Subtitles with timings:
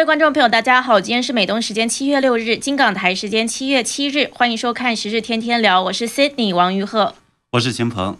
[0.00, 7.14] 位观众朋友，大家好，今天是美东时间七月六日，金港台时间七月七日，欢迎收看《时事天天聊》，我是 Sydney 王玉鹤，
[7.52, 8.16] 我是秦鹏。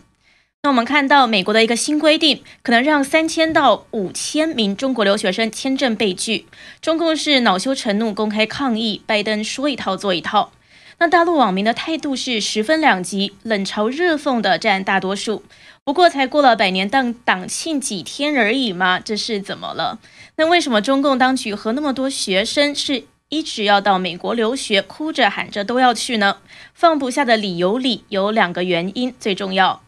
[0.63, 6.45] 那我们看到美国的一个新规定，可能让三千到五千名中国留学生签证被拒，
[6.83, 10.53] 中共是恼羞成怒，公开抗议，拜登说一套做一套。
[10.99, 15.43] 那大陆网民的态度是十分两极，冷嘲热讽的占大多数。
[15.85, 19.99] 不过才过了百年党党庆几天而已嘛，这是怎么了？
[20.37, 26.37] 那为什么中共当局和那么多学生是一直要到美国留学，哭着喊着都要去呢？
[26.75, 29.83] 放不下的理由里有两个原因，最重要。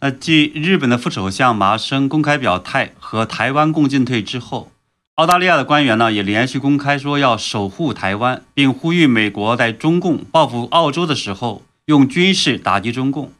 [0.00, 4.70] 那继日本的副首相麻生公开表态和台湾共进退之后。
[5.16, 13.30] 澳大利亚的官员呢，也连续公开说要守护台湾，并呼吁美国在中共报复澳洲的时候用军事打击中共。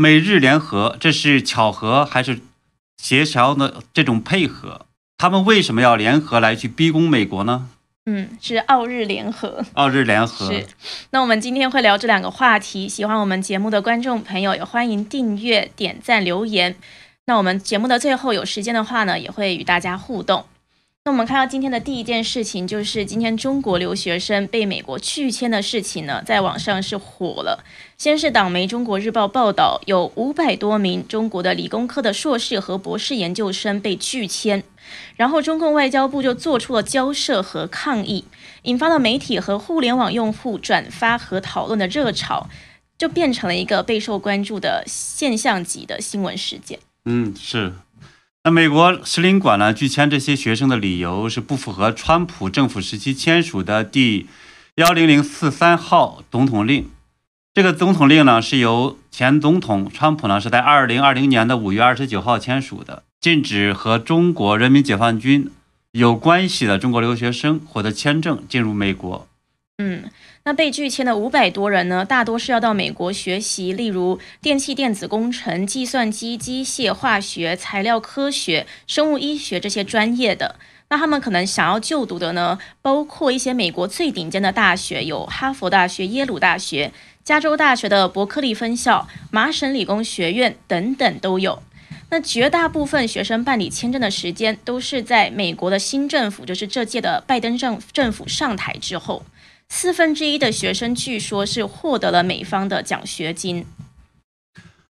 [0.00, 2.40] 美日联合，这是巧合还是
[2.96, 4.86] 协调的这种配合？
[5.18, 7.68] 他们为什么要联合来去逼宫美国呢？
[8.06, 9.62] 嗯，是澳日联合。
[9.74, 10.66] 澳日联合是。
[11.10, 12.88] 那我们今天会聊这两个话题。
[12.88, 16.76] 喜欢我们节目的观众朋友也欢迎订阅、点赞、留言。
[17.26, 20.46] 那我们节目的最后有时间的话呢，也会与大家互动。
[21.10, 27.64] 我们看到今天的第一件事情，就是今天中国留学生被美国拒签的事情呢，在网上是火了。
[27.98, 34.62] 先是党媒《中国日报》报道，有五百多名中国的理工科的硕士和博士研究生被拒签，
[35.16, 38.24] 然后中共外交部就做出了交涉和抗议，
[38.62, 42.48] 引发了媒体和互联网用户转发和讨论的热潮，
[42.96, 46.78] 就变成了一个备受关注的现象级的新闻事件。
[47.04, 47.72] 嗯，是。
[48.42, 54.28] 那美国使领馆呢拒签这些学生的理由是不符合川普政府时期签署的第
[54.76, 56.88] 幺零零四三号总统令。
[57.52, 65.50] 这个总统令呢是由前总统川普呢是在二零二零年的五月二十九号签署的，禁止和中国人民解放军
[65.92, 69.28] 有关系的中国留学生获得签证进入美国。
[69.76, 70.04] 嗯。
[70.44, 80.56] 那被拒签的五百多人呢，大多是要到美国学习，例如电气电子工程、计算机、机械、化学、材料科学、生物医学这些专业的。
[80.88, 91.62] 那他们可能想要就读的呢，包括一些美国最顶尖的大学，有哈佛大学、耶鲁大学、加州大学的伯克利分校、麻省理工学院等等都有。
[92.08, 99.22] 那绝大部分学生办理签证的时间，都是在美国的新政府，就是这届的拜登政政府上台之后。
[99.72, 103.64] 四分之一的学生据说是获得了美方的奖学金。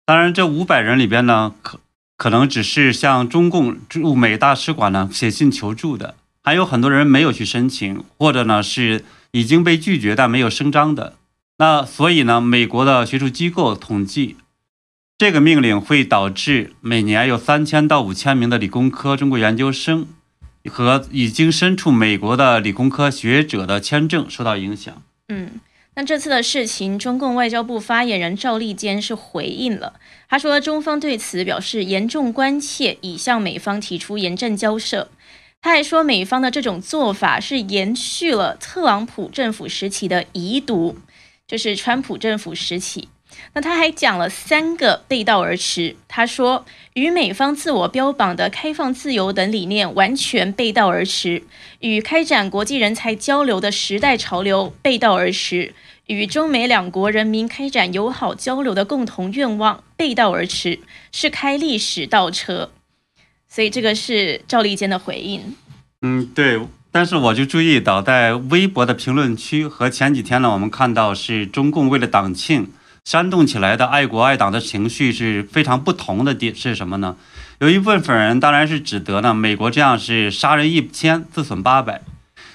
[0.04, 1.80] 当然，这五百人里边呢，可
[2.18, 11.14] 可能只是向中共驻美大使馆呢写信求助的，还有很多人没有去申请，或者呢是已经被拒绝但没有声张的。
[11.60, 14.36] 那所以呢，美国的学术机构统计，
[15.20, 20.08] 这个命令会导致每年有三千到五千名的理工科中国研究生。
[20.70, 25.02] 和已经身处美国的理工科学者的签证受到影响。
[25.30, 25.60] 嗯，
[25.96, 29.94] 那这次的事情，中共外交部发言人赵立坚是回应了，
[30.30, 35.10] 他说中方对此表示严重关切，已向美方提出严正交涉。
[35.62, 40.98] 他还说，美方的这种做法是延续了特朗普政府时期的遗毒，
[41.48, 43.08] 就是川普政府时期。
[43.54, 45.96] 那他还讲了三个背道而驰。
[46.08, 51.44] 他说，与美方自我标榜的开放、自由等理念完全背道而驰，
[51.80, 55.74] 与开展国际人才交流的时代潮流背道而驰，
[56.08, 60.80] 与中美两国人民开展友好交流的共同愿望背道而驰，
[61.12, 62.72] 是开历史倒车。
[63.48, 65.56] 所以这个是赵立坚的回应。
[66.02, 66.60] 嗯，对。
[66.92, 72.72] 但是我就注意到，在微博的评论区和前几天呢，我们看到是中共为了党庆。
[73.06, 77.18] 煽动起来的爱国爱党的情绪是非常不同的点是什么呢？
[77.60, 82.02] 有一部分人当然是指责呢，美国这样是杀人一千自损八百，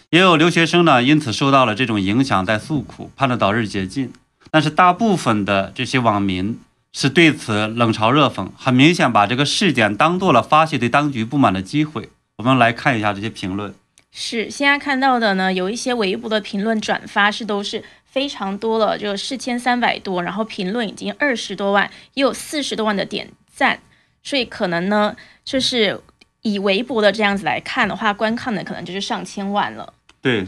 [0.09, 4.11] 也有留学生呢因此受到了这种影响在诉苦，盼着早日解禁。
[4.51, 6.59] 但是大部分的这些网民
[6.95, 12.09] 是对此冷嘲热讽，很明显把这个事件当做了发泄对当局不满的机会。
[12.39, 13.75] 我们来看一下这些评论。
[14.11, 17.85] 是现在看到的呢，有一些微博的评论转发是都是。
[18.11, 23.81] 非常多了，就四千三百多，然后评论已经二十多万，也有四十多万的点赞，
[24.23, 25.15] 所以可能呢，
[25.45, 26.01] 就是
[26.43, 29.93] 以微博的这样子来看的话，观看的可能就是上千万了。
[30.21, 30.47] 对，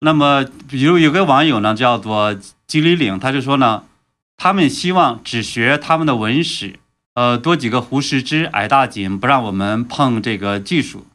[0.00, 2.36] 那么比如有个网友呢，叫做
[2.66, 3.84] 吉里岭，他就说呢，
[4.36, 6.78] 他们希望只学他们的文史，
[7.14, 11.06] 呃，多几个胡适之、矮大紧，不让我们碰这个技术。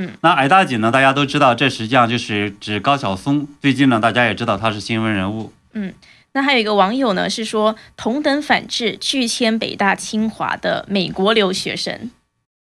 [0.00, 0.92] 嗯，那矮大紧呢？
[0.92, 3.48] 大家都知道，这实际上就是指高晓松。
[3.60, 5.52] 最近呢，大家也知道他是新闻人物。
[5.72, 5.92] 嗯，
[6.34, 12.12] 那还有一个网友呢，是说同等反制拒签北大清华的美国留学生。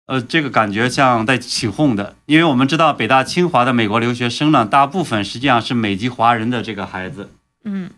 [0.07, 7.31] 呃，这个感觉像在起哄的，因为我们知道北大清华的美国留学生呢，大部分实际上是美籍华人的这个孩子。
[7.65, 7.91] 嗯，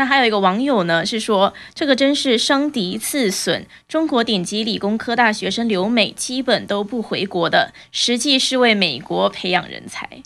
[0.00, 10.22] 那还有一个网友呢是说，这个真是伤敌刺损，中国顶级理工科大学生留美基本都不回国的，实际是为美国培养人才。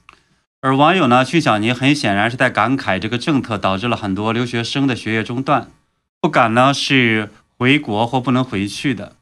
[0.60, 5.68] 而网友呢，曲小尼很显然是在感慨这个政策导致了很多留学生的学业中断，
[6.20, 9.16] 不敢呢是回国或不能回去的。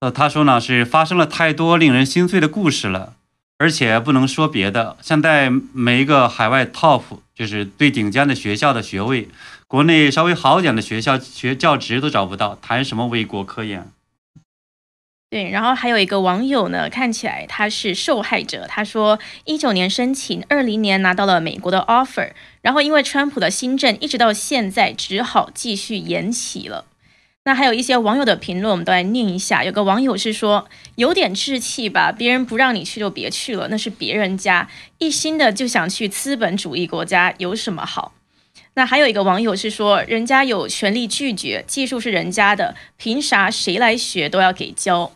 [0.00, 3.14] 呃，他说呢是发生了太多令人心碎的故事了，
[3.56, 4.98] 而且不能说别的。
[5.00, 7.04] 现在每一个海外 top
[7.34, 9.28] 就是最顶尖的学校的学位，
[9.74, 13.90] 国内稍微好点的学校学教职都找不到，谈什么为国科研？
[15.28, 18.68] 对，然后还有一个网友呢，看起来他是受害者。
[18.68, 22.30] 他说，一九年申请，二零年拿到了美国的 offer，
[22.62, 26.84] 然后因为川普的新政，一直到现在只好继续延期了。
[27.42, 29.64] 那还有一些网友的评论，我们都来念一下。
[29.64, 38.12] 有个网友是说，有点志气吧，别人不让你去就别去了，那是别人家，一心的就想去资本主义国家，有什么好？
[38.76, 45.12] 那还有一个网友是说，人家有权利拒绝，技术是人家的，凭啥谁来学都要给教？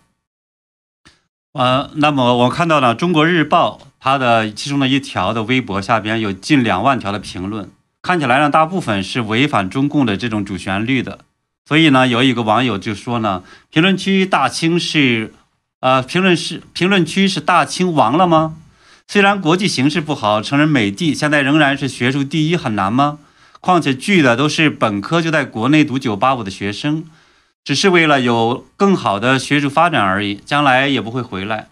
[1.54, 7.68] 呃，那么我看到了《中国日报》它的其中的一条的微博下边有近两万条的评论，
[8.00, 11.20] 看起来呢，大部分是违反中共的这种主旋律的。
[11.66, 15.34] 所以呢，有一个网友就说呢，评论区大清是，
[15.80, 18.54] 呃，评论是评论区是大清亡了吗？
[19.08, 23.18] 虽然国际形势不好，承认美帝现在仍然是学术第一很难吗？
[23.60, 27.04] 况且聚的都是本科就在国内读九八五的学生，
[27.64, 31.68] 只是为了有更好的学术发展而已，将来也不会回来。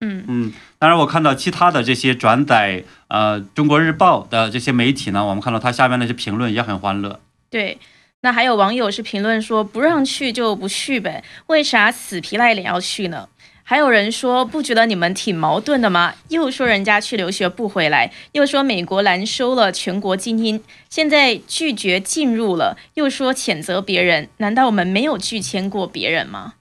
[0.00, 7.20] 嗯嗯，当然我看到其他的这些转载呃中国日报的这些媒体呢，我们看到它下面那些评论也很欢乐。
[7.50, 7.78] 对。
[8.20, 13.28] 那还有网友是评论说不让去就不去呗，为啥死皮赖脸要去呢？
[13.66, 16.12] 还有人说不觉得你们挺矛盾的吗？
[16.28, 26.54] 又说人家去留学不回来，又说美国拦收了全国精英，现在拒绝进入了，又说谴责别人，难道我们没有拒签过别人吗？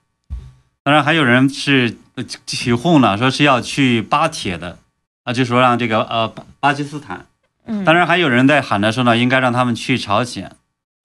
[0.82, 1.98] 当然还有人是
[2.46, 4.80] 起哄了，说是要去巴铁的
[5.26, 7.26] 啊，就说让这个呃巴巴基斯坦，
[7.66, 10.52] 嗯，当然还有人在喊着说呢，应该让他们去朝鲜。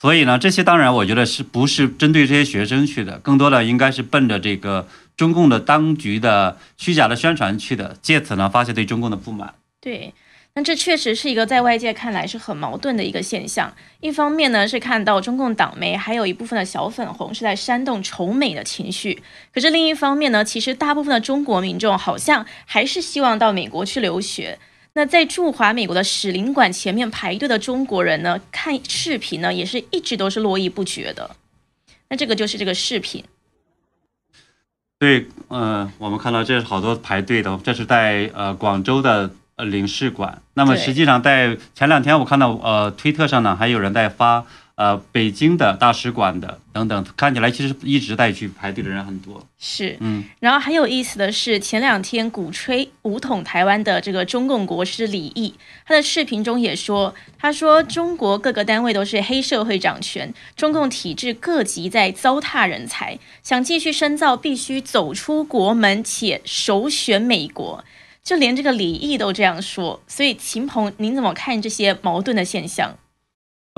[0.01, 4.87] 所以呢，这些当然我觉得是不是针对这些学生去的，更多的应该是奔着这个
[5.19, 9.53] 中共的当局的虚假的宣传去的，借此呢发泄对中共的不满。
[9.81, 10.15] 对，
[10.55, 13.75] 那这确实是一个在外界看来是很矛盾的一个现象。
[14.01, 19.21] 一方面呢是看到中共党媒还有一部分的小粉红是在煽动仇美的情绪，
[19.53, 24.59] 可是另一方面呢，其实大部分的中国民众好像还是希望到美国去留学。
[24.95, 28.41] 那在驻华美国的使领馆前面排队的中国人呢？
[28.51, 31.37] 看视频呢，也是一直都是络绎不绝的。
[32.09, 33.25] 那这个就是这个视频。
[34.99, 40.43] 对，呃，我们看到这是好多排队的，这是在呃广州的呃领事馆。
[40.55, 44.45] 那么实际上在前两天，我看到呃推特上呢，还有人在发。
[44.79, 49.45] 呃，北京的大使馆的等等，看起来其实一直在去排队的人很多。
[49.59, 55.53] 是，嗯，然后很有意思的是，前两天鼓吹武统台湾的这个中共国师李毅，
[55.85, 67.85] 他的视频中也说，他说中国各个单位都是黑社会掌权，中共体制各级在糟蹋人才，想继续深造必须走出国门，且首选美国。
[68.23, 72.97] 就连这个李毅都这样说，所以秦鹏，您怎么看这些矛盾的现象？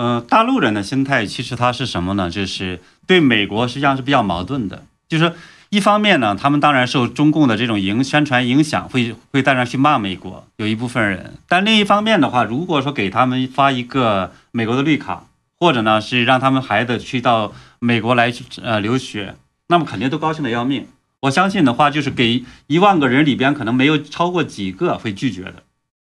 [0.03, 2.31] 嗯，大陆人的心态其实他是什么呢？
[2.31, 4.83] 就是对美国实际上是比较矛盾的。
[5.07, 5.35] 就是
[5.69, 11.35] 一方面呢，他们当然受中共的这种影宣传影响，会会在那去骂美国，有一部分人。
[11.47, 15.27] 但另一方面的话，如果说给他们发一个美国的绿卡，
[15.59, 19.35] 或者呢是让他们孩子去到美国来呃留学，
[19.69, 20.87] 那么肯定都高兴的要命。
[21.21, 25.57] 我相信的话，就是给一万个人里边，可能没有超过几个会拒绝的。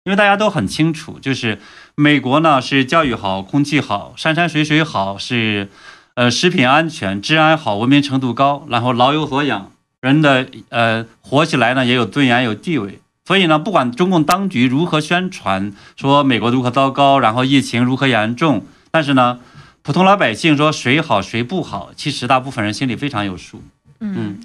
[0.05, 1.61] 因为大家都很清楚，就是
[1.95, 5.69] 美国呢是教育好、空气好、山山水水好，是
[6.15, 12.99] 呃食品安全、治安好、文明程度高，然后老有所养，人的呃活起来呢也有尊严、有地位。
[13.25, 19.39] 所以呢，不管中共当局如何宣传说美国如何糟糕，然后疫情如何严重，但是呢，
[19.83, 23.63] 普通老百姓说谁好谁不好，其实大部分人心里非常有数。
[24.01, 24.41] 嗯。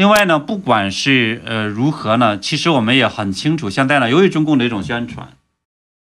[0.00, 5.28] 另外呢，不管是呃如何呢，其实我们也很清楚，现在呢，由于中共的一种宣传，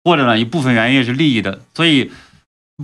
[0.05, 2.09] 或者呢一部分原因是利益的，所以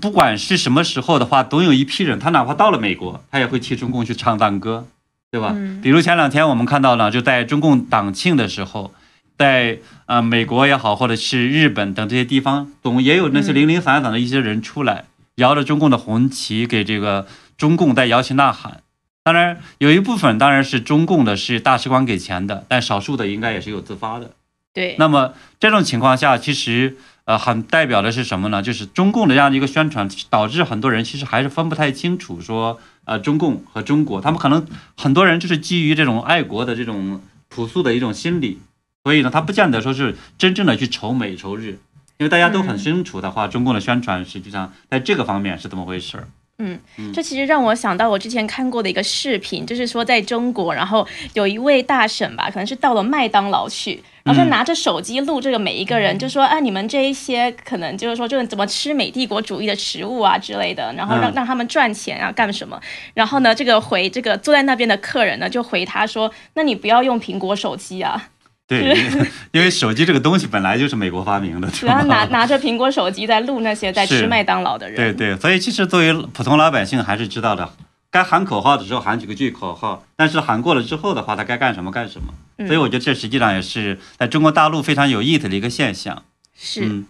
[0.02, 4.86] 不管是什么时候的话，总有一批人，他哪怕到了美国，他也会替中共去唱赞歌，
[5.32, 5.56] 对吧？
[5.82, 8.94] 比如前两天我们看到了，就在中共党庆的时候，
[9.38, 17.26] 在呃美国也好，或者是日本等这些地方，总也有那些零零散散的一些人出来，摇着中共的红旗，给这个
[17.58, 18.82] 中共在摇旗呐喊。
[19.28, 24.32] 当然有一部分当然是中共的是大使馆给钱的，但少数的应该也是有自发的。
[24.74, 28.62] 对，那么这种情况下，其实呃很代表的是什么呢？
[28.62, 34.66] 就是中共的这样的一个宣传，导致很多人其实还是分不太清楚说呃中共和中国，他们可能
[34.96, 37.20] 很多人就是基于这种爱国的这种
[37.50, 38.62] 朴素的一种心理，
[39.04, 41.80] 所以呢，他不见得说是真正的去仇美仇日，
[42.18, 46.30] 因为大家都很清楚的话，中共的宣传实际上在这个方面是怎么回事儿。
[46.60, 46.80] 嗯，
[47.14, 62.82] 这其实让我想到我之前看过的一个视频，就是说在中国，然后有一位大婶吧，可能是到了麦当劳去，然后就拿着手机录这个每一个人，就说啊，你们这一些可能就是说就是怎么吃美帝国主义的食物啊之类的，然后让让他们赚钱啊干什么？
[63.14, 68.30] 然后呢，这个回这个坐在那边的客人呢，就回他说，那你不要用苹果手机啊。
[68.68, 68.98] 对，
[69.52, 74.96] 因为手机这个东西本来就是美国发明的，主要拿拿着苹果手机在录那些在吃麦当劳的人。
[74.96, 77.72] 对对，所以其实作为普通老百姓还是知道的，
[78.12, 82.34] 该喊口号的时候喊几个句口号，但是喊过了之后的话，他该干什么干什么。
[82.68, 86.24] 所以我觉得这实际上也是在中国大陆非常有意思的一个现象。
[86.54, 87.04] 是。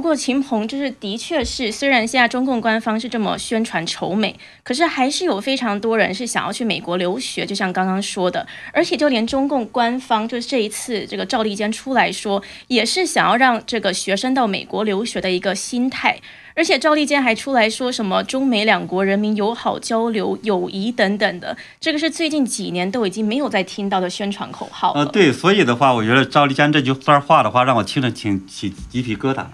[0.00, 16.18] 不过秦鹏就是的确是，虽然现在中共官方是这么宣传仇美，可是还是有非常多人是想要去美国留学，就像刚刚说的，而且就连中共官方就是这一次这个赵立坚出来说，也是想要让这个学生到美国留学的一个心态，
[16.54, 24.92] 而且赵立坚还出来说什么中美两国人民友好交流、友谊等等的，这个是最近几年都已经没有再听到的宣传口号。
[24.94, 29.44] 呃，对，所以的话，我觉得赵立坚这句段话的话，让我听着挺起鸡皮疙瘩。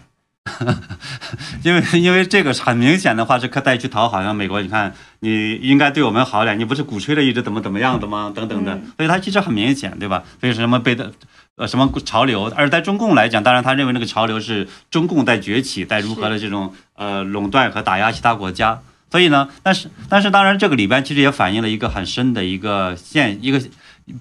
[1.65, 8.33] 因为因为这个很明显的话是可带去讨好，像美国，你看你应该对我们好点，你不是鼓吹了一直怎么怎么样的吗？
[8.35, 10.23] 等等的，所以它其实很明显，对吧？
[10.41, 11.11] 所以什么被的
[11.57, 18.81] 呃什么潮流，而在中共来讲，当然他认为那个潮流是中共在崛起，在如何的这种呃垄断和打压其他国家。
[19.11, 23.61] 所以呢，但是但是当然这个里边其实也反映了一个很深的一个现一个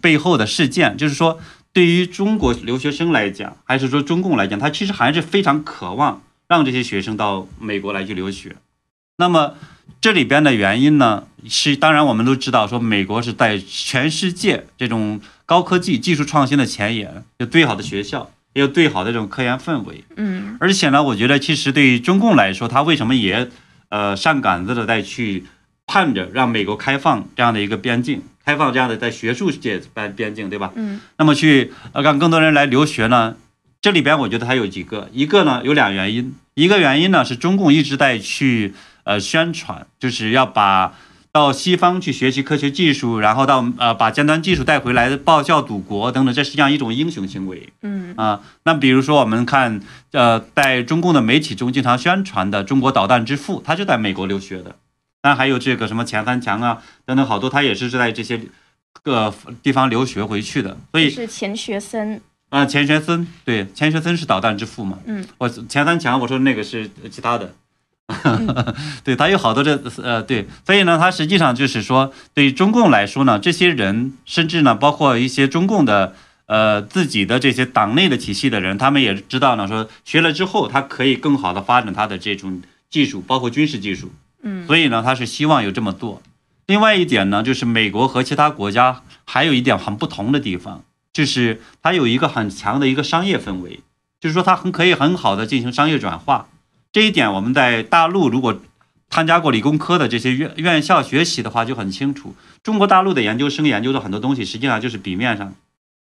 [0.02, 1.40] 背后的事件，就是说。
[1.76, 8.56] 对于中国留学生来讲，还是说中共来讲，他其实还是非常渴望让这些学生到美国来去留学。
[9.18, 9.56] 那么
[10.00, 20.06] 这里边的原因呢，是当然我们都知道，说美国是在全世界这种高科技技术创新的前沿，有最好的学校，也有最好的这种科研氛围。
[20.16, 23.50] 嗯，而且呢，我觉得其实对于中共来说，他为什么也
[23.90, 25.44] 呃上杆子的再去
[25.86, 28.22] 盼着让美国开放这样的一个边境？
[28.46, 30.72] 开放这样的在学术界边边境，对吧？
[30.76, 31.02] 嗯。
[31.18, 33.36] 那么去呃让更多人来留学呢？
[33.82, 38.74] 这里边我觉得还有几个，一个呢有两原因，一个原因呢是中共一直在去
[39.04, 40.94] 呃宣传，就是要把
[41.32, 47.70] 到西方去学习科学技术，然后到呃把尖端技术带回来报效祖国等等，这实际上一种英雄行为。
[47.82, 48.14] 嗯。
[48.16, 54.76] 啊，那比如说我们看呃在中共的媒体中经常宣传的中国导弹之父，他就在美国留学的。
[55.26, 58.40] 那还有这个什么钱三强啊等等好多，他也是是在这些
[59.02, 65.00] 各地方留学回去的，所以是钱学森啊，钱学森对，钱学森是导弹之父嘛？
[65.08, 67.56] 嗯，我钱三强我说那个是其他的，
[69.04, 76.14] 对他有好多这呃对，所以呢，他实际上就是说，对于中共来说呢，这些人甚至呢，包括一些中共的
[76.46, 84.12] 呃自己的这些党内的体系的人，他们也知道呢，说学了之后，他可以更好的发展他的这种技术，包括军事技术。
[84.48, 86.22] 嗯，所以呢，他是希望有这么做。
[86.68, 93.82] 另外一点呢，就是美国和其他国家还有一点很不同的地方，就是它有一个很强的一个商业氛围，
[94.22, 96.48] 就是说它很可以很好的进行商业转化。
[96.92, 98.62] 这一点我们在大陆如果
[99.10, 102.36] 参加过理工科的这些院院校学习的话就很清楚。
[102.64, 105.54] 中国大陆的研究生研究的很多东西，实际上就是笔面上，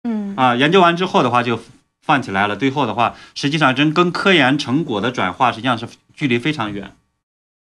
[0.03, 1.61] 嗯啊，研究完之后的话就
[2.01, 6.91] 放起来了，最后的话实际上真跟科研成果的转化实际上是距离非常远。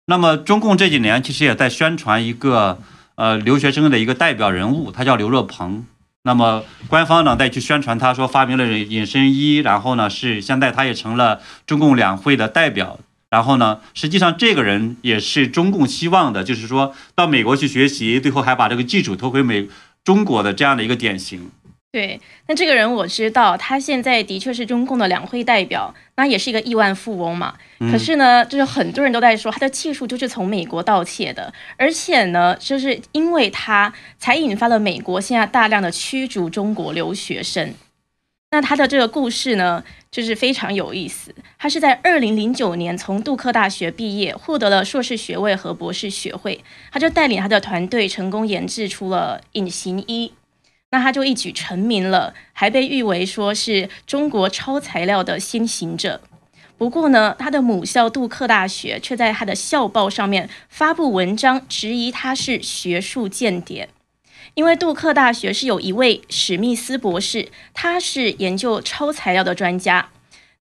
[0.07, 2.79] 那么，中共这几年其实也在宣传一个
[3.15, 5.83] 呃留学生的一个代表人物，他叫刘若鹏。
[6.21, 12.99] 那么，官方呢再去宣传他说发明了隐身衣，然后呢是现在他也成了中共两会的代表。
[13.31, 19.67] 然后呢，实际上这个人也是中共希望的，就是说到美国去学习，最后还把这个技术投回美
[20.03, 21.49] 中国的这样的一个典型。
[21.95, 27.55] 对，那这个人我知道，他现在的确是中共的两会代表，那也是一个亿万富翁嘛。
[27.89, 37.73] 可是呢，就是很多人都在说他的技术就是从美国盗窃的，而且呢，就是因为他才引发了美国现在大量的驱逐中国留学生。
[38.51, 41.33] 那他的这个故事呢，就是非常有意思。
[41.57, 46.61] 他是在二零零九年从杜克大学毕业，获得了硕士学位和博士学位，
[46.91, 50.33] 他就带领他的团队成功研制出了隐形衣。
[50.91, 56.21] 那他就一举成名了，还被誉为说是中国超材料的先行者。
[56.77, 63.89] 不过呢，他的母校杜克大学却在他的校报上面发布文章，质疑他是学术间谍。
[64.53, 70.09] 因为杜克大学是有一位史密斯博士，他是研究超材料的专家。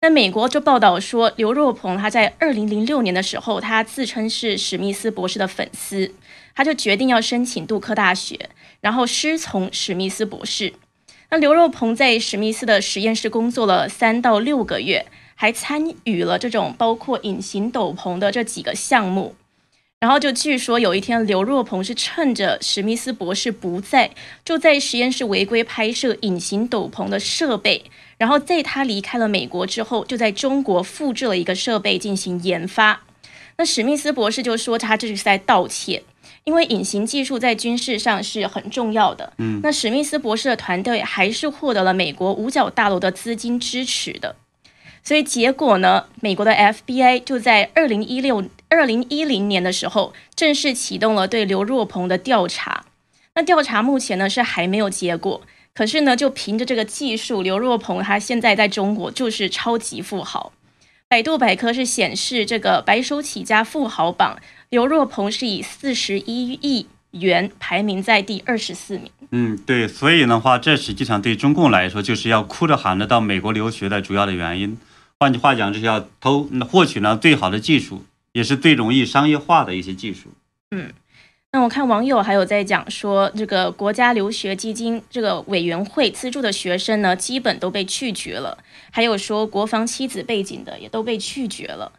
[0.01, 6.13] 那美国就报道说，刘若鹏他在二零零六年的时候，他自称是史密斯博士的粉丝，
[6.55, 8.51] 他就决定要申请杜克大学，
[8.85, 10.75] 然后师从史密斯博士。
[11.31, 19.37] 那刘若鹏在史密斯的实验室工作了三到六个月，还参与了这种包括隐形斗篷的这几个项目。
[20.01, 24.11] 然后就据说有一天，刘若鹏是趁着史密斯博士不在，
[24.45, 27.85] 就在实验室违规拍摄隐形斗篷的设备。
[28.19, 33.01] 然后在他离开了美国之后，就在中国复制了一个设备进行研发。
[33.57, 36.03] 那史密斯博士就说他这是在盗窃，
[36.45, 39.33] 因为隐形技术在军事上是很重要的。
[39.39, 44.37] 嗯，那史密斯博士的团队还是获得了美国五角大楼的资金支持的。
[45.03, 52.87] 所以结果呢，美国的 FBI 就在二零一六、二零一零年的时候正式启动了对刘若鹏的调查。
[53.35, 55.43] 那调查目前呢是还没有结果。
[55.75, 60.53] 可是呢，就凭着这个技术，刘若鹏他现在在中国就是超级富豪。
[61.09, 64.39] 百度百科是显示这个白手起家富豪榜，
[64.75, 69.09] 刘若鹏是以四十一亿元排名在第二十四名。
[69.31, 74.77] 嗯，对，所以的话，这实际上对中共来说，就是要哭着喊着到美国留学的主要的原因。
[75.21, 78.03] 换句话讲，就是要偷获取呢最好的技术，
[78.33, 80.31] 也是最容易商业化的一些技术。
[80.73, 80.93] 嗯。
[81.53, 88.59] 那我看网友还有在讲说，这个国家留学基金这个委员会资助的学生呢，基本都被拒绝了。
[88.91, 91.93] 还有说国防妻子背景的也都被拒绝了。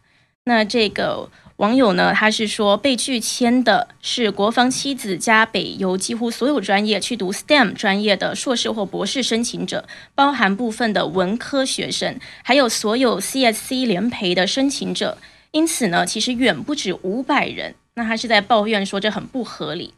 [0.44, 15.16] 那这个网友呢，他是说被拒签的是国防妻子加北邮几乎所有专业去读 STEM 专业的硕士或博士申请者，包含部分的文科学生，还有所有 CSC 联培的申请者。
[15.52, 17.74] 因此呢，其实远不止五百人。
[17.94, 19.94] 那他是在抱怨说这很不合理。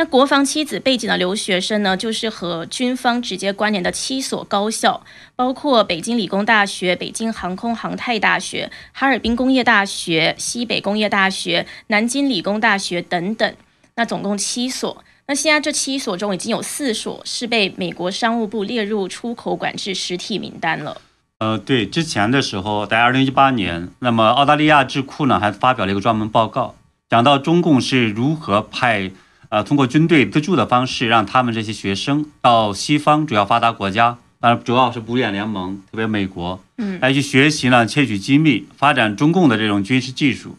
[0.00, 5.04] 那国防妻子背景的留学生呢，就是和军方直接关联的七所高校，
[5.36, 13.54] 包括北京理工大学、北京航空航太大学、哈尔滨工业大学、西北工业大学、南京理工大学等等。
[13.96, 15.04] 那总共七所。
[15.26, 21.02] 那现在这七所中已经有四所是被美国商务部列入出口管制实体名单了。
[21.40, 26.74] 呃，对，之前的时候，在二零一八年，那么澳大利亚智库呢还发表了一个专门报告。
[27.10, 29.10] 讲到中共是如何派，
[29.50, 40.56] 呃，通过军队资助的方式，让他们这些学生到西方主要发达国家，当然主要是五眼联盟，特别美国，嗯，来去学习呢，窃取机密，发展中共的这种军事技术。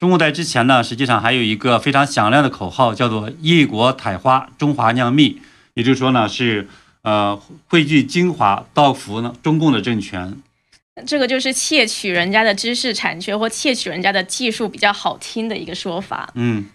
[0.00, 5.40] 中共在之前呢，实际上还有一个非常响亮的口号，叫做“异国采花，中华酿蜜”，
[5.74, 6.66] 也就是说呢，是
[7.02, 10.36] 呃汇聚精华，造福呢中共的政权。
[11.06, 16.30] 这个就是窃取人家的知识产权或窃取人家的技术比较好听的一个说法。
[16.34, 16.66] 嗯，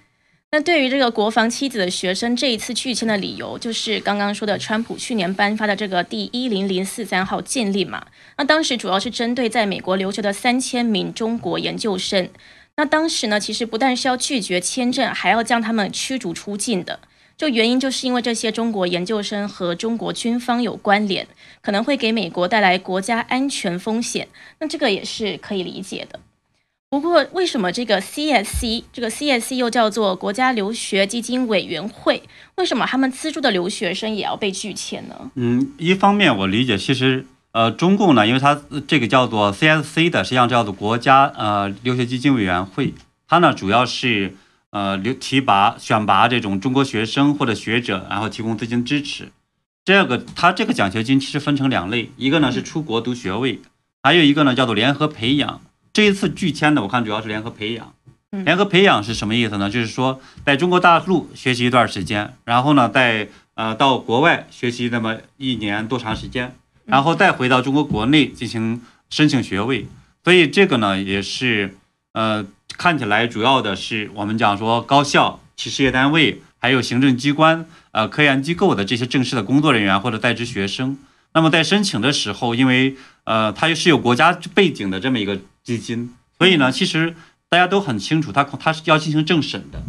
[0.49, 8.07] 那对于这个国防妻子的学生这一次拒签的理由，就是刚刚说的川普去年颁发的这个第一零零四三号禁令嘛。
[8.37, 12.29] 那当时主要是针对在美国留学的三千名中国研究生。
[12.77, 17.01] 那当时呢，其实不但是要拒绝签证，还要将他们驱逐出境的。
[17.35, 21.27] 就原因就是因为这些中国研究生和中国军方有关联，
[21.61, 24.29] 可能会给美国带来国家安全风险。
[24.59, 26.21] 那这个也是可以理解的。
[26.89, 32.23] 不过，为什么这个 CSC 这个 CSC 又叫做国家留学基金委员会？
[32.55, 35.31] 为什么他们资助的留学生也要被拒签呢？
[35.35, 42.93] 嗯，一方面我理解，其实呃，中共呢，因为它这个叫做 CSC 的，实际上叫做国家呃留学基金委员会，
[43.27, 44.35] 它呢主要是。
[44.69, 49.31] 呃，留提拔、选拔这种中国学生或者学者，然后提供资金支持。
[49.85, 53.61] 这个，它这个奖学金其实分成两类，一个呢是出国读学位，
[54.03, 55.61] 还有一个呢叫做联合培养。
[55.97, 57.91] 这一次拒签的，我看主要是联合培养。
[58.29, 59.67] 联合培养是什么意思呢？
[59.67, 66.55] 就是说，在中国大陆学习一段时间，然后呢，在呃到国外学习那么一年多长时间，
[66.85, 68.79] 然后再回到中国国内进行
[69.09, 69.87] 申请学位。
[70.23, 71.75] 所以这个呢，也是
[72.13, 72.45] 呃。
[72.77, 80.95] 看起来主要的是我们讲说高校、企事业单位，还有行政机关、呃科研机构的这些正式的工作人员或者在职学生。
[81.37, 82.95] 那么在申请的时候，因为
[83.25, 87.15] 呃它是有国家背景的这么一个基金，所以呢，其实
[87.47, 89.83] 大家都很清楚，它它是要进行政审的，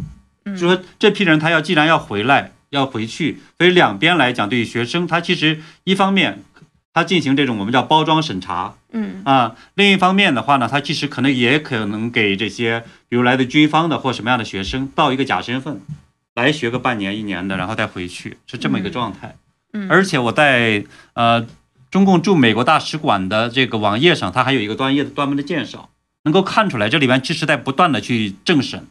[0.53, 6.43] 就说这批人他要既然要回来要回去，所以两边来讲对于学生，他其实一方面。
[6.91, 15.79] 他进行这种我们叫包装审查，嗯啊，另一方面的话呢，他其实可能也可能给这些比如来自军方的或什么样的学生报一个假身份，
[16.33, 19.35] 来学个半年一年的，然后再回去，是这么一个状态。
[19.37, 19.48] 嗯，
[19.89, 21.45] 而且我在呃
[21.91, 25.89] 中共驻美国大使馆的这个网页上，它还有一个专业的专门的介绍，
[26.23, 28.85] 能够看出来这里边其实在不断的去政审。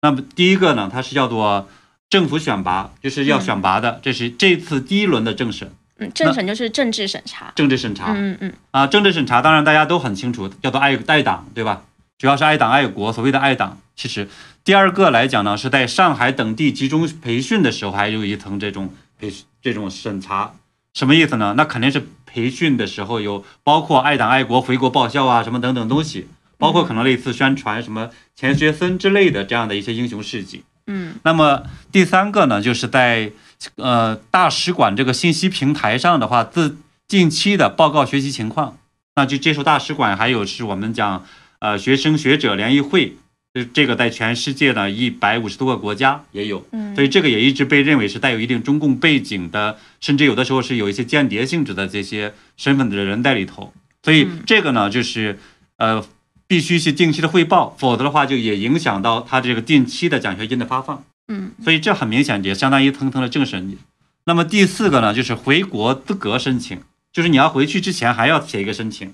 [0.00, 1.68] 那么第一个呢，它是叫做
[2.10, 5.70] 政府选拔，就是要选拔的，这是这次第一轮的政审。
[5.98, 7.52] 嗯，政审就是政治审查。
[7.54, 8.12] 政治审查。
[8.16, 11.82] 嗯嗯啊，政治审查，当然大家都很清楚，叫做爱爱党，对吧？
[12.18, 13.78] 主要是爱党爱国，所谓的爱党。
[13.94, 14.28] 其实
[14.64, 20.52] 第二个来讲呢，是在上海等地集中培训的时候，还有一层这种培这种审查。
[20.92, 21.54] 什么意思呢？
[21.56, 30.64] 那肯定是培训的时候有包括爱党爱国、回国报效啊，什么等等东西，包括可能类似宣传什么钱学森之类的这样的一些英雄事迹。
[30.86, 33.32] 嗯，那么第三个呢，就是在
[33.76, 36.76] 呃大使馆这个信息平台上的话，自
[37.08, 38.76] 近期的报告学习情况，
[39.16, 41.24] 那就接受大使馆，还有是我们讲
[41.60, 43.16] 呃学生学者联谊会，
[43.54, 55.38] 这这个在全世界呢一百五十多个国家也有，嗯，所以这个也一直被认为是带有一定中共背景的，甚至有的时候是有一些间谍性质的这些身份的人在里头，所以这个呢就是
[55.76, 56.02] 呃
[56.46, 61.04] 必须是定期的汇报，否则的话就也影响到他这个定期的奖学金的发放。
[61.28, 63.76] 嗯，所以这很明显也相当于层层的政审。
[64.24, 66.80] 那么第四个呢，就是回国资格申请，
[67.12, 69.12] 就是你要回去之前还要写一个申请。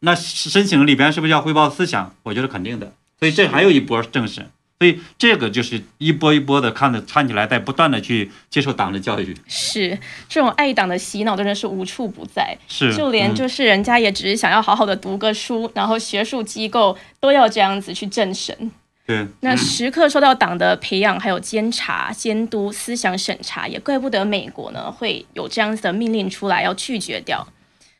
[0.00, 2.14] 那申请里边是不是要汇报思想？
[2.22, 2.94] 我觉得肯定的。
[3.24, 4.46] 所以这还有一波政审。
[4.78, 9.34] 所以这个就是一波一波的看着，看起来在不断的去接受党的教育。
[9.46, 12.54] 是这种爱党的洗脑的人是无处不在。
[12.68, 18.70] 是，就连就是人家也只是想要好好的读个书，然后学术机构都要这样子去政审。
[19.06, 27.46] 对，那时刻受到党的培养，还有监察、监督、思想审查，也怪不得美国呢会有这样子的命令出来要拒绝掉。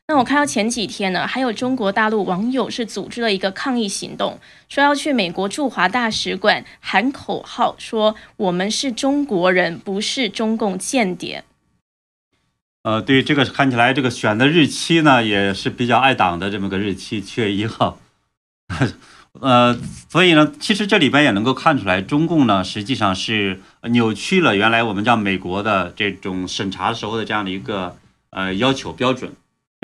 [0.06, 4.38] 那我看到前几天呢，还有中国大陆网友是组织了一个抗议行动，
[4.68, 11.42] 说要去美国驻华大使馆喊口号，说我们是中国人，不是中共间谍。
[12.82, 17.98] 呃，对这个看起来这个选的日期呢，也是比较爱党的这么个日期，七月一号。
[19.40, 19.74] 呃，
[20.10, 27.96] 所以呢，其实这里边也能够看出来，中共呢实际上是扭曲了原来我们叫美国的这种审查时候的这样的一个
[28.28, 29.32] 呃要求标准。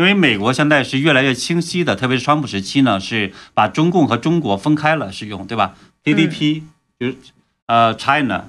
[0.01, 6.63] 因为美国现在是越来越清晰的，特别是川普时期呢，是把中共和中国分开了使用，对吧？CDP
[6.99, 7.17] 就是
[7.67, 8.45] 呃 China，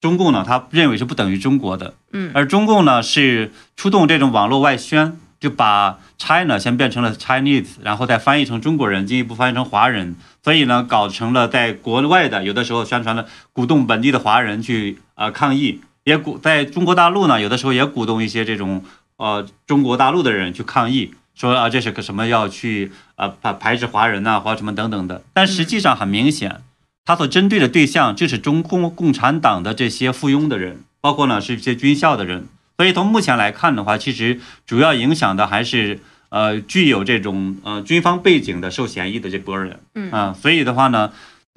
[0.00, 5.18] 中共呢他认为是不等于中国的，嗯，而中共呢是出动这种网络外宣。
[5.40, 18.82] 就把 China 先变成了 Chinese，然后再翻译成中国人，进一步翻译成华人，所以呢，搞成了在国外的有的时候宣传了鼓动本地的华人去呃抗议，也鼓在中国大陆呢，有的时候也鼓动一些这种
[19.16, 25.22] 呃中国大陆的人去抗议，说啊这是个什么要去啊排排斥华人呐，或者什么等等的。
[25.32, 26.62] 但实际上很明显，
[27.04, 32.46] 他所针对的对象就是中共共产党的这些附庸的人，包括呢是一些军校的人。
[32.76, 36.00] 所以从目前来看的话，其实主要影响的还是
[36.30, 41.12] 呃具有这种呃军方背景的受嫌疑的这波人，嗯啊，所以的话呢，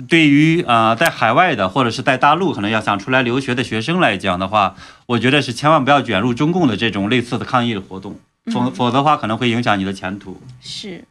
[0.07, 4.75] 对于啊在海外的或者是在大陆可能要想出来留学的学生来讲的话，
[5.07, 8.19] 我觉得是千万不要卷入中共的这种类似的抗议的活动，
[8.51, 10.39] 否否则的话可能会影响你的前途。
[10.61, 11.03] 是。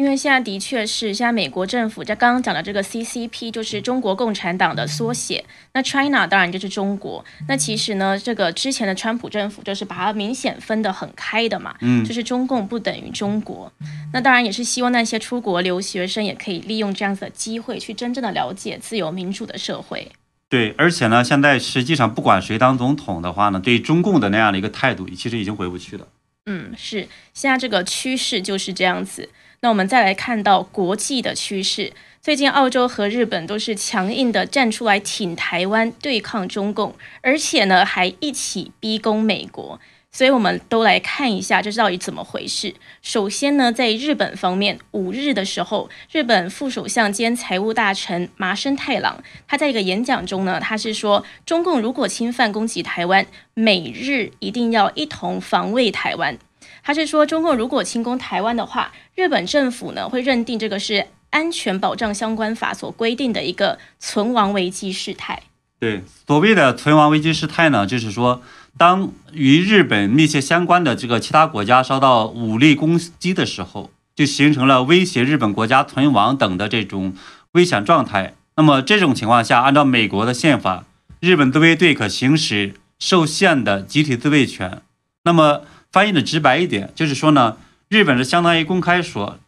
[0.00, 7.22] 因为现在的确是，现在美国政府在刚刚讲的这个 CCP 就是中国共产党的缩写，那 China 当然就是中国。
[7.46, 13.70] 那其实呢，这个之前的川普政府就是把它明显分得很开的嘛，嗯，就是中共不等于中国。
[14.14, 20.10] 那当然也是希望那些出国留学生也可以利用这样子的机会去真正的了解自由民主的社会。
[20.48, 26.08] 对，而且呢，现在实际上不管谁当总统的话呢，对中共的那样的一个态度，其实已经回不去了。
[26.46, 29.28] 嗯，是，现在这个趋势就是这样子。
[29.62, 31.92] 那我们再来看到国际的趋势，
[32.22, 39.78] 最近澳洲和日本都是强硬的站出来挺台湾，对抗中共，而且呢还一起逼宫美国。
[40.12, 42.74] 所以我们都来看一下这到底怎么回事。
[43.02, 56.38] 首先呢，在日本方面，五日的时候，日本副首相兼财务大臣麻生太郎，他在一个演讲中呢，他是说，中共如果侵犯攻击台湾，美日一定要一同防卫台湾。
[56.82, 65.42] 他是说，中共如果侵攻台湾的话，日本政府呢会认定这个是安全保障相关法所规定的一个存亡危机事态。
[65.78, 68.42] 对，所谓的存亡危机事态呢，就是说，
[68.76, 77.14] 当与日本密切相关的这个其他国家遭到武力攻击的时候，就形成了威胁日本国家存亡等的这种
[77.52, 78.34] 危险状态。
[78.56, 80.84] 那么这种情况下，按照美国的宪法，
[81.20, 84.82] 日本自卫队可行使受限的集体自卫权。
[85.24, 87.56] 那么翻译的直白一点，就是说呢，
[87.88, 89.38] 日本是相当于公开说，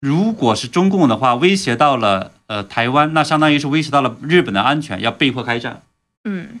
[0.00, 5.82] 如果是中共的话威胁到了呃台湾，那相当于是威胁到了日本的安全，要被迫开战。
[6.24, 6.60] 嗯，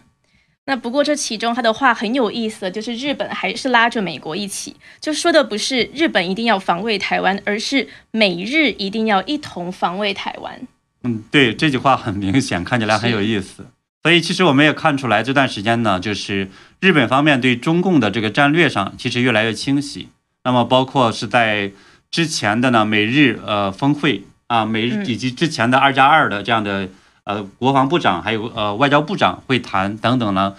[0.64, 10.66] 那不过这其中他的话很有意思，就是日本还是拉着美国一起，就说的不是日本一定要防卫台湾，而是美日一定要一同防卫台湾。
[11.02, 13.66] 嗯，对，这句话很明显，看起来很有意思。
[14.06, 20.10] 所以其实我们也看出来，这段时间呢，就是日本方面对中共的这个战略上其实越来越清晰。
[20.44, 21.72] 那么包括是在
[22.08, 26.88] 之前的呢美日呃峰会啊，美日以及之前的二加二的这样的
[27.24, 30.54] 呃国防部长还有呃外交部长会谈等等呢，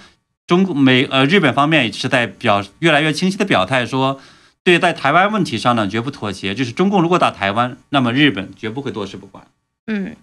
[0.45, 4.19] 中美呃日本方面也是在表越来越清晰的表态说，
[4.65, 9.47] 对在台湾问题上呢绝不妥协，就是中共如果打台湾，那么日本绝不会坐视不管。
[9.85, 10.17] 嗯。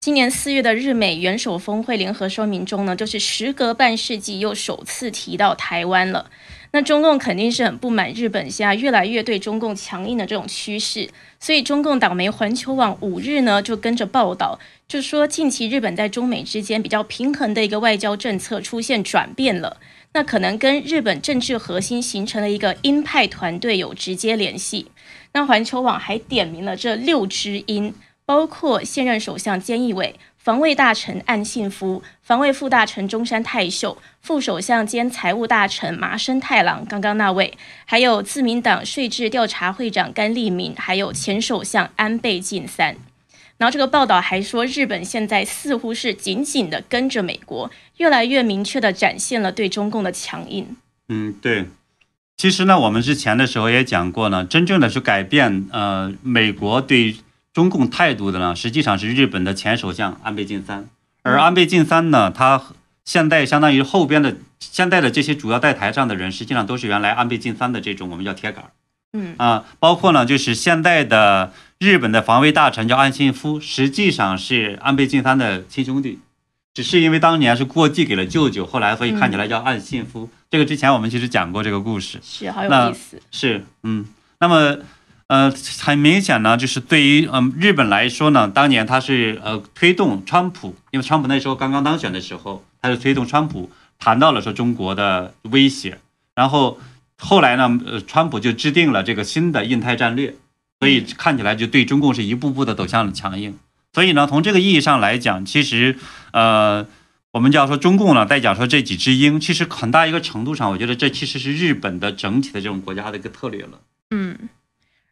[0.00, 6.30] 今年四月的日美元首峰会联合说明中呢，就是时隔半世纪又首次提到台湾了。
[6.70, 19.78] 那中共肯定是很不满日本现在越来越对中共强硬的这种趋势，所以中共党媒环球网五日呢就跟着报道，就说近期日本在中美之间比较平衡的一个外交政策出现转变了，
[20.12, 24.86] 那可能跟日本政治核心形成了一个鹰派团队有直接联系。
[25.32, 27.92] 那环球网还点名了这六只鹰。
[28.28, 42.96] 包括现任首相菅义伟、防卫大臣岸信夫、防卫副大臣中山泰秀、副首相兼财务大臣麻生太郎，刚刚那位，还有自民党税制调查会长甘利明，还有前首相安倍晋三。
[43.56, 50.76] 然后这个报道还说，日本现在似乎是紧紧的跟着美国，越来越明确的展现了对中共的强硬。
[51.08, 51.64] 嗯，对。
[52.36, 57.16] 其实呢，我们之前的时候也讲过呢，真正的去改变呃美国对。
[57.58, 60.88] 中共态度的呢，实际上是日本的前首相安倍晋三，
[61.24, 62.62] 而安倍晋三呢，他
[63.04, 68.66] 现在相当于后边的现在的这些主要在台上的人，实际上都是原来安倍晋三的这种我们叫铁杆
[69.12, 69.34] 嗯。
[69.38, 76.20] 啊，包括呢，就是现在的日本的防卫大臣叫岸信夫，实际上是安倍晋三的亲兄弟，
[76.74, 80.30] 只是因为当年是过继给了舅舅，后来所以看起来叫岸信夫。
[80.48, 84.06] 这个之前我们其实讲过这个故事，是好有意思，是嗯，
[84.38, 84.76] 那么。
[85.28, 95.98] 呃，很明显呢，就是对于嗯日本来说呢，当年他是呃推动川普，因为川普那时候刚刚当选的时候，他是推动川普谈到了说中国的威胁，
[96.34, 96.80] 然后
[97.18, 100.34] 后来呢，呃，川普就制定了这个新的印太战略，
[100.80, 103.58] 所以看起来就对中共是一步步的走向了强硬。
[103.92, 105.98] 所以呢，从这个意义上来讲，其实
[106.32, 106.86] 呃，
[107.32, 113.80] 我们就要说中共呢，在讲说这几只鹰，其实很大一个程度上，我觉得这其实是日本的整体的这种国家的一个策略了。
[114.10, 114.48] 嗯。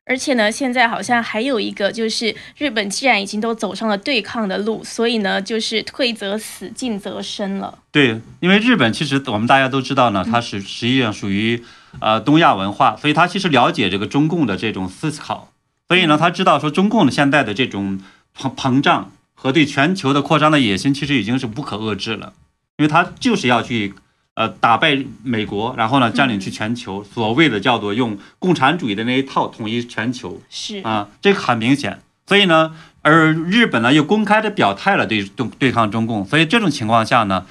[0.08, 7.76] 而且呢，现在好像还有一个，就是日本既然已经都走上了对抗的路，所以呢，就是退则死，进则生了。
[7.90, 11.60] 对，因为日本其实我们大家都知道呢，它是实际上属于
[11.98, 15.50] 呃东亚文化，所以它其实了解这个中共的这种思考，
[15.88, 18.00] 所以呢，他知道说中共的现在的这种
[18.38, 22.32] 膨膨胀和对全球的扩张的野心，其实已经是不可遏制了，
[22.76, 23.94] 因为他就是要去。
[24.36, 32.02] 呃，打败美国，然后呢，占领去全球，所谓的叫做用共产主义的那一套统一全球，是啊，这个很明显。
[32.26, 37.46] 所以呢，而日本呢又公开的表态了对对对抗中共，所以这种情况下呢，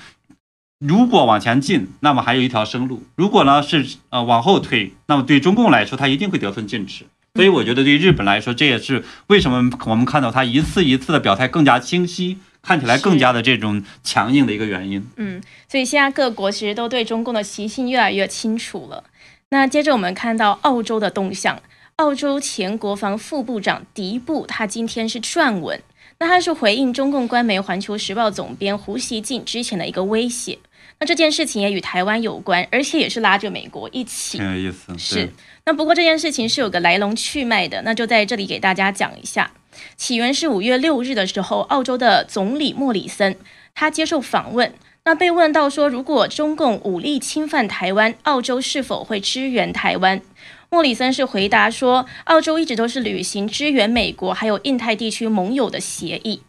[0.78, 7.06] 如果往前进，那么还有一条生路；如果呢是呃往后退，那么对中共来说，他一定会得寸进尺。
[7.34, 12.38] 所以我觉得对日本来说，这也是为什么我们看到他一次一次的表态更加清晰。
[12.65, 15.06] 看起来更加的这种强硬的一个原因。
[15.17, 19.04] 嗯，所以现在各国其实都对中共的习性越来越清楚了。
[19.49, 21.62] 那接着我们看到澳洲的动向，
[21.97, 25.80] 澳洲前国防副部长迪布他今天是撰文，
[26.17, 30.58] 那他是回应中共官媒《环球时报》总编胡锡进之前的一个威胁。
[30.99, 34.39] 那这件事情也与台湾有关，而且也是拉着美国一起。
[34.39, 34.97] 很有意思。
[34.97, 35.30] 是。
[35.65, 39.51] 那不过这件事情是有个来龙去脉的，那就在这里给大家讲一下。
[39.96, 43.36] 起源是五月六日的时候，澳洲的总理莫里森
[43.74, 50.22] 他接受访问，那被问到说，如果中共武力侵犯台湾，澳洲是否会支援台湾？
[50.70, 56.42] 莫里森是回答说，澳洲一直都是履行支援美国还有印太地区盟友的协议。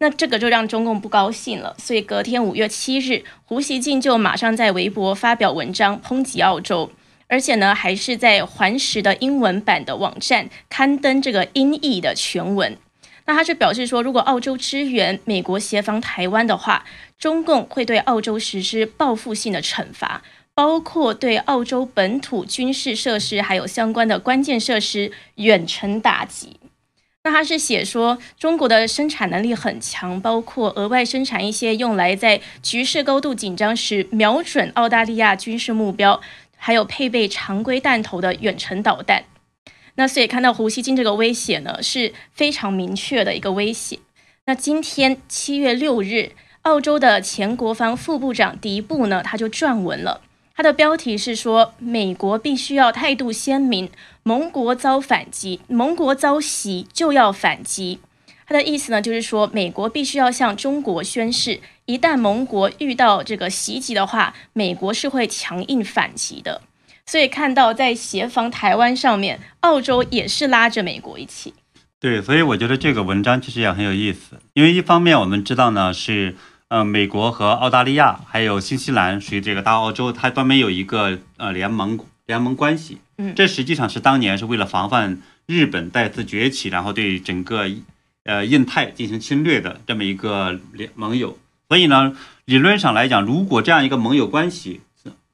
[0.00, 6.92] 那这个就让中共不高兴了，所以隔天五月七日，胡锡进就马上在微博发表文章抨击澳洲。
[7.28, 12.76] 而且呢，还是在环时的英文版的网站刊登这个英译的全文。
[13.26, 16.86] 那他是表示说，如果澳洲支援美国协防台湾的话，
[17.18, 20.22] 中共会对澳洲实施报复性的惩罚，
[20.54, 26.58] 包括对澳洲本土军事设施还有相关的关键设施远程打击。
[27.24, 36.18] 那他是写说，中国的生产能力很强，包括额外生产一些用来在局势高度紧张时瞄准澳大利亚军事目标。
[36.58, 39.24] 还有配备常规弹头的远程导弹，
[39.94, 44.00] 那所以看到胡锡进这个威胁呢是非常明确的一个威胁。
[44.44, 50.20] 那今天七月六日，澳洲的前国防副部长迪布呢他就撰文了，
[50.54, 53.90] 他的标题是说美国必须要态度鲜明，
[54.22, 58.00] 盟国遭反击，盟国遭袭就要反击。
[58.46, 61.60] 他的意思呢就是说美国必须要向中国宣示。
[61.88, 66.60] 一旦盟国遇到这个袭击的话，美国是会强硬反击的。
[67.06, 71.54] 所以看到在协防台湾上面，澳洲也是拉着美国一起。
[71.98, 76.36] 对，所以我觉得这个文章其实也很有意思，因为一方面我们知道呢是，
[76.68, 82.98] 呃，美国和澳大利亚还有新西兰属于这个大澳洲，它专门有一个呃联盟联盟关系。
[83.16, 87.66] 嗯，这实际上是当年是为了防范日本再次崛起，然后对整个
[88.24, 91.38] 呃印太进行侵略的这么一个联盟友。
[91.68, 94.80] 所以呢，理论上来讲，如果这样一个盟友关系。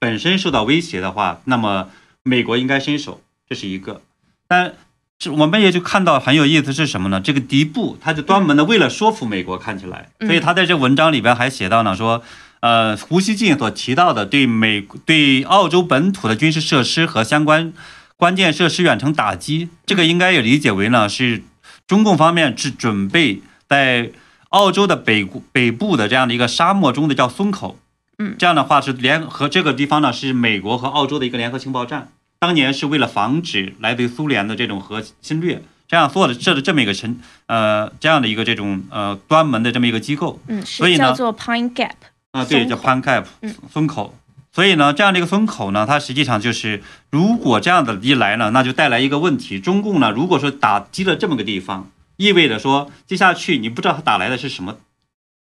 [0.01, 1.89] 本身受到威胁的话，那么
[2.23, 4.03] 美国应该伸手，这是一个。
[4.47, 4.75] 但
[5.19, 7.23] 是我们也就看到很有意思是什么呢？
[7.23, 12.23] 这个迪布他就专门的为了说服美国，看起来，所以他在这文章里边还写到呢，说，
[12.61, 17.73] 呃，胡锡进所提到的对美对澳洲本土的军事设施和相关
[18.19, 21.43] 关键设施远程打击，这个应该也理解为呢是
[21.87, 24.11] 中共方面是准备在
[24.55, 27.77] 澳洲的北北部的这样的一个沙漠中的叫松口。
[28.19, 32.09] 嗯，这样的话是联合这个地方呢，是美国和澳洲的一个联合情报站。
[32.39, 40.39] 当年是为了防止来自于苏联的这种核侵略，这样做的设的这么一个城呃这样的一个这种呃专门的这么一个机构。
[40.47, 41.91] 嗯，所以呢叫做 Pine Gap
[42.31, 44.15] 啊，对，叫 Pine Gap 嗯松口。
[44.53, 54.79] 所以呢，这样的一个松口呢，它实际上就是如果这样的一来呢，那就带来一个问题：中共呢，如果说打击了这么个地方，意味着说接下去你不知道他打来的是什么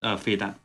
[0.01, 0.57] 呃飞弹。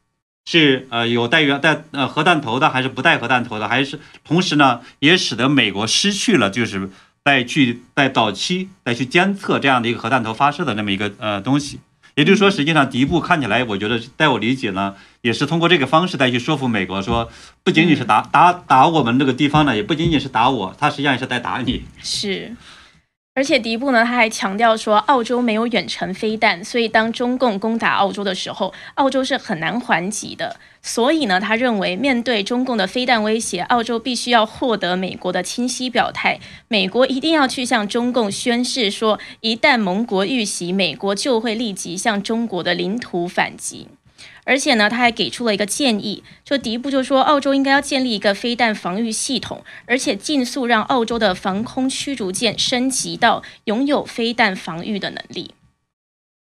[0.49, 3.67] 是呃有带原带呃核弹头的，还是不带核弹头的？
[3.67, 6.89] 还是同时呢，也使得美国失去了就是
[7.25, 11.81] 在去在早期再去监测这样的一个核弹头发射的那么一个呃东西。
[12.15, 17.29] 也就是说，实际上第一步看起来，我觉得在我理解呢，也是通过这个方式再去说服美国，说
[17.63, 21.83] 不仅仅是打打打我们这个地方呢，也不仅仅是打我，他实际上也是在打你。
[22.01, 22.55] 是。
[23.37, 30.55] 而且迪布呢，他还强调说，澳洲没有远程飞弹，所以当中共攻打澳洲的时候，澳洲是很难还击的。
[30.81, 43.87] 所以呢，他认为面对中共的飞弹威胁，澳洲必须要获得美国的清晰表态，美国一定要去向中共宣示说，一旦盟国遇袭，美国就会立即向中国的领土反击。
[44.47, 55.51] 而且呢，他还给出了一个建议，就第一步就说，澳洲应该要建立一个飞弹防御系统，而且尽速让澳洲的防空驱逐舰升级到拥有飞弹防御的能力。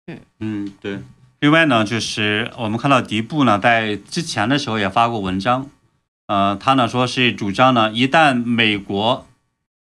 [0.06, 0.98] 嗯嗯，对。
[1.40, 5.70] 另外呢，就是我们看到迪布呢，在之前的时候也发过文章，
[6.26, 9.26] 呃，他呢说是主张呢，一旦美国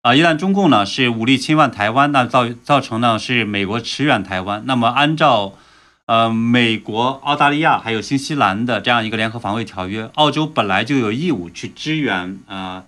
[0.02, 5.54] 啊，一旦中共呢是武力侵犯台湾，那造造成呢是美国驰援台湾，那么按照。
[6.10, 12.84] 呃，美国、澳大利亚还有新西兰的这样一个联合防卫条约，澳洲本来就有义务去支援呃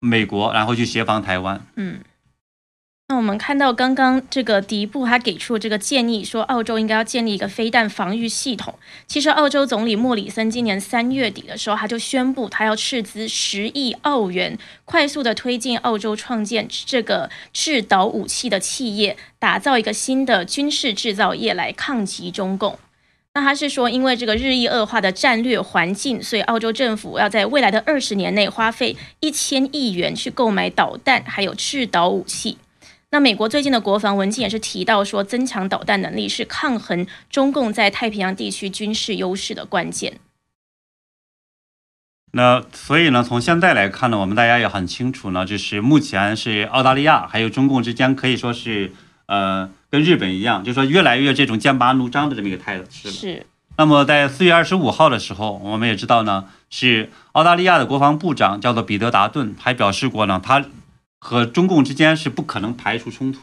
[0.00, 1.64] 美国，然后去协防台湾。
[1.76, 2.00] 嗯。
[3.12, 8.74] 那我们看到刚刚这个迪布他给出这个建议，说澳洲应该要建立一个飞弹防御系统。
[9.06, 22.78] 其实澳洲总理莫里森今年三月底的时候，他就宣布他要斥资十亿澳元，快速的推进澳洲创建这个制导武器的企业，打造一个新的军事制造业来抗击中共。
[23.34, 32.56] 那他是说，因为这个日益恶化的战略环境，所以澳洲政府要在未来的二十年内花费一千亿元去购买导弹，还有制导武器。
[33.12, 40.18] 那美国最近的国防文件也是提到说，增强导弹能力是抗衡中共在太平洋地区军事优势的关键。
[42.32, 48.94] 那所以呢，从现在来看呢，我们大家也很清楚呢，就是目前是澳大利亚还有中共之间可以说是
[49.26, 53.10] 呃跟日本一样，就是说越来越这种剑拔弩张的这么一个态势。
[53.10, 53.44] 是。
[53.76, 60.64] 那么在四月二十五号的时候，我们也知道呢，是澳大利亚的国防部长叫做彼得达顿还表示过呢，他。
[61.24, 63.42] 和中共之间是不可能排除冲突。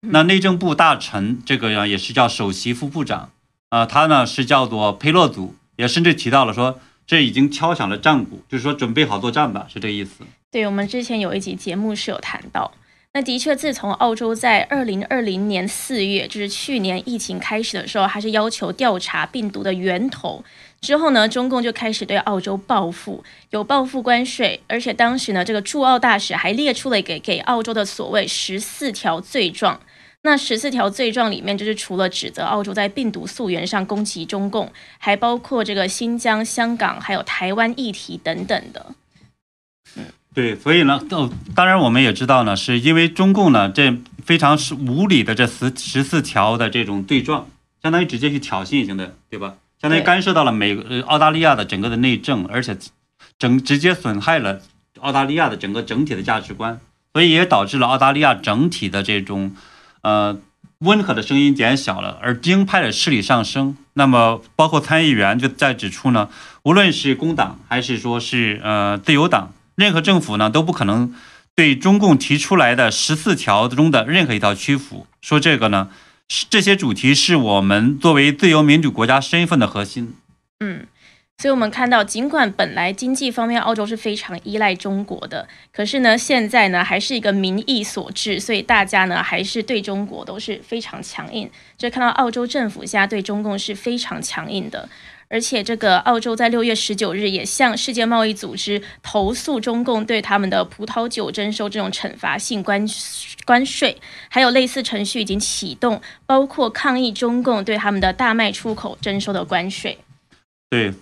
[0.00, 3.30] 那内政部大臣这个呀，也是叫首席副部长，
[3.70, 10.26] 啊，他呢是叫做佩洛祖，也甚至提到了说，这已经敲响了战鼓，就是说准备好作战吧，是这个意思。
[10.50, 12.70] 对我们之前有一集节目是有谈到。
[13.14, 20.44] 那的确，自从澳洲在二零二零年四月，就是去年疫情开始的时候，还是要求调查病毒的源头。
[20.84, 29.80] 之后呢，中共就开始对澳洲报复，有报复关税，而且当时呢，这个驻澳大使还列出了给给澳洲的所谓十四条罪状。
[30.26, 38.94] 那十四条罪状里面，就是除了指责澳洲在病毒溯源上攻击中共，还包括这个新疆、香港还有台湾议题等等的。
[40.34, 47.48] 对，所以呢，哦，当然我们也知道呢，是因为中共呢这非常是无理的这十十四条的这种对撞，
[47.82, 49.54] 相当于直接去挑衅型的，对吧？
[49.84, 52.74] 相当于干涉到了美呃澳大利亚的整个的内政，而且
[53.38, 54.62] 整直接损害了
[55.00, 56.80] 澳大利亚的整个整体的价值观，
[57.12, 59.54] 所以也导致了澳大利亚整体的这种
[60.00, 60.38] 呃
[60.78, 63.76] 温和的声音减小了，而鹰派的势力上升。
[63.92, 66.30] 那么包括参议员就在指出呢，
[66.62, 71.14] 无论是工党还是说是呃自由党，任何政府呢都不可能
[71.54, 75.06] 对中共提出来的十四条中的任何一条屈服。
[75.20, 75.90] 说这个呢，
[76.50, 80.14] 这些主题是我们作为自由民主国家身份的核心。
[80.60, 80.86] 嗯。
[81.36, 91.50] 所以，我们看到，尽管本来经济方面澳洲是非常依赖中国的，可是呢，现在呢还是一个民意所致，所以大家呢还是对中国都是非常强硬。
[91.76, 94.88] 就看到澳洲政府现在对中共是非常强硬的，
[95.34, 102.86] 而且这个澳洲在六月十九日也向世界贸易组织投诉中共对他们的葡萄酒征收这种惩罚性关
[103.44, 109.98] 关税，还有类似程序已经启动，包括抗议中共对他们的大麦出口征收的关税。
[110.70, 110.94] 对，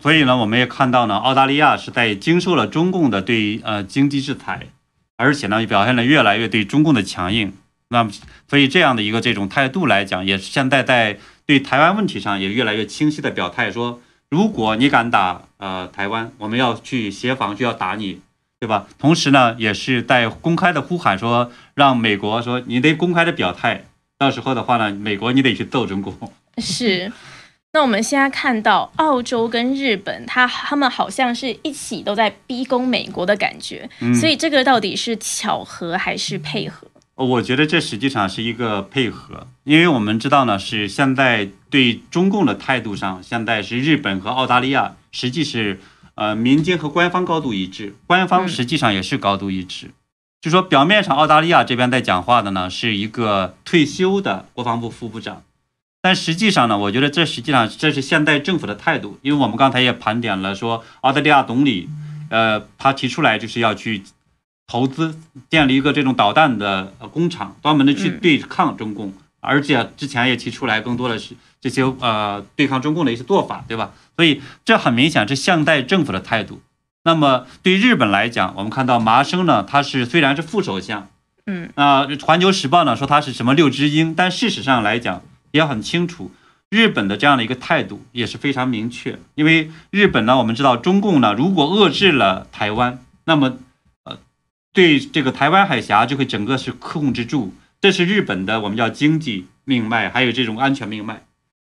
[0.00, 4.68] 所以呢，我们也看到呢，澳大利亚是在经受了中共的对呃经济制裁，
[5.16, 7.52] 而且呢，表现的越来越对中共的强硬。
[7.88, 8.12] 那么，
[8.48, 18.20] 所以这样的一个这种态度来讲，也是现在在对台湾问题上也越来越清晰的表态，说如果你敢打呃台湾，我们要去协防，就要打你，
[18.60, 18.86] 对吧？
[18.98, 23.84] 同时呢，也是在公开的呼喊说，让美国说你得公开的表态，
[24.18, 26.14] 到时候的话呢，美国你得去揍中国。
[26.58, 27.12] 是。
[27.74, 36.86] 那我们现在看到澳洲跟日本，他他们好像是一起都在逼宫美国的感觉，所以这个到底是巧合还是配合？
[37.14, 45.78] 我觉得这实际上是一个配合，因为我们知道呢，是现在对中共的态度上，现在是日本和澳大利亚实际是
[46.14, 49.90] 呃民间和官方高度一致，官方实际上也是高度一致，
[50.40, 55.42] 就说表面上澳大利亚这边在讲话的呢，是一个退休的国防部副部长。
[56.00, 61.88] 但实际上呢，我觉得这实际上这是现代政府的态度，因为我们刚才也盘点了，说澳大利亚总理，
[62.30, 64.02] 呃，他提出来就是要去
[64.72, 65.14] 投资
[65.50, 73.90] 建立一个这种导弹的工厂，专门的去对抗中共，而且之前也提出来更多的是这些呃对抗中共的一些做法，对吧？
[74.16, 76.62] 所以这很明显是现代政府的态度。
[77.04, 81.06] 那么对日本来讲，我们看到麻生呢，他是虽然是副首相，
[81.44, 85.20] 嗯，那环球时报呢说他是什么六只鹰，但事实上来讲。
[85.52, 86.30] 也很清楚，
[86.70, 89.18] 日本的这样的一个态度也是非常明确。
[89.34, 93.56] 因为日本呢，我们知道中共呢，如果遏制了台湾，那么，呃，
[94.72, 97.54] 对这个台湾海峡就会整个是控制住。
[97.80, 101.24] 这是日本的我们叫经济命脉，还有这种安全命脉。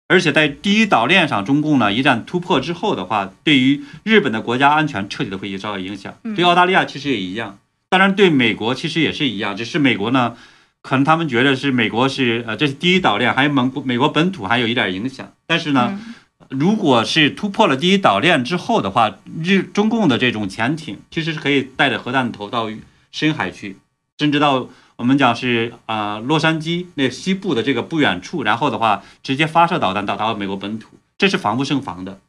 [0.08, 6.14] 而且在第一岛链上，中共呢一旦突破之后的话，对于日本的国家安全彻底的会受到影响。
[6.34, 7.58] 对澳大利亚其实也一样，
[7.90, 10.36] 当然对美国其实也是一样，只是美国呢。
[10.80, 15.30] 可能他们觉得是美国是呃，这是第一岛链，还有美美国本土还有一点影响。
[15.46, 16.00] 但是呢，
[16.48, 22.68] 如果是突破了第一岛链之后的话，日中共的这种潜艇其实是可以带着核弹头到
[23.12, 23.76] 深海去，
[24.18, 32.20] 甚至到我们讲是啊洛杉矶那西部的这个不远处，然后的话直接发射导弹到达美国本土，这是防不胜防的。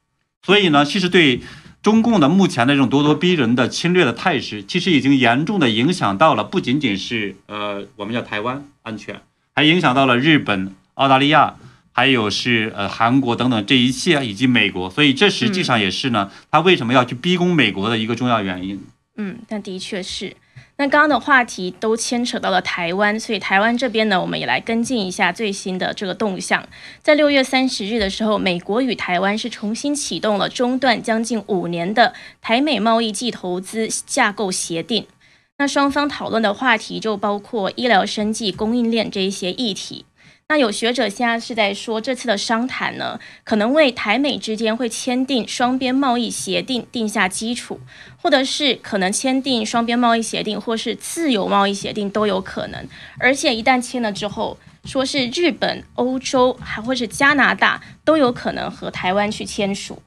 [0.41, 1.41] 所以呢，其实对。
[1.82, 9.22] 中共的目前的这种咄咄逼人的侵略的态势，其实已经严重的影响到了不仅仅是呃我们叫台湾安全，
[9.55, 11.55] 还影响到了日本、澳大利亚，
[12.00, 18.82] 还有是呃韩国等等这一切以及美国，所以这实际上也是呢，他为什么要去逼宫美国的一个重要原因。
[19.18, 20.34] 嗯，但的确是。
[20.78, 26.66] 那刚刚的话题都牵扯到了台湾，所以台湾这边呢，我们也来跟进一下最新的这个动向。
[27.02, 35.06] 在六月三十日的时候，美国与台湾是重新启动了中断将近五年的台美贸易暨投资架构协定。
[35.58, 40.06] 那双方讨论的话题就包括医疗、生计、供应链这一些议题。
[40.52, 47.80] 那有学者现在是在说，这次的商谈呢，可能为台美之间会签订双边贸易协定定下基础，
[48.18, 52.84] 或者是可能签订双边贸易协定，或是自由贸易协定都有可能。
[53.20, 60.02] 而且一旦签了之后，说是日本、欧洲还或是加拿大都有可能和台湾去签署。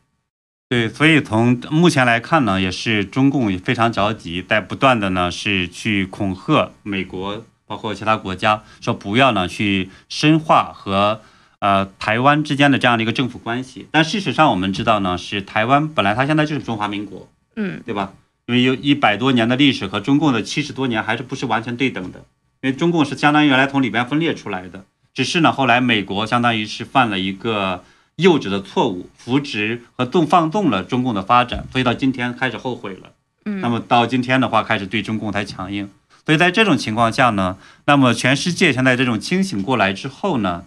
[0.69, 7.45] 对，所以从目前来看呢，也是中共也非常着急，在不断的呢是去恐吓美国。
[7.73, 11.23] 包括其他国家说不要呢去深化和
[11.59, 18.13] 呃台湾之间的这样的一个政府关系，但事实上我们知道呢，是台湾本来它现在就是中华民国，嗯，对吧？
[18.45, 22.19] 因为有一百多年的历史和中共的七十多年还是不是完全对等的，
[22.61, 27.83] 因为中共是相当于原来从里边分裂出来的，只是呢后来美国相当于是犯了一个
[28.17, 33.13] 幼稚的错误，扶植和纵放纵了中共的发展，所以到今天开始后悔了，
[33.47, 35.89] 嗯，那么到今天的话开始对中共才强硬。
[36.25, 40.65] 所以在这种情况下呢，那么全世界现在这种清醒过来之后呢，